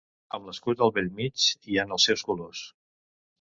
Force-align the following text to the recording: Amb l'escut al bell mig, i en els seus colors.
Amb 0.35 0.47
l'escut 0.49 0.79
al 0.85 0.93
bell 0.95 1.09
mig, 1.19 1.43
i 1.75 1.79
en 1.83 1.93
els 1.99 2.09
seus 2.09 2.25
colors. 2.31 2.65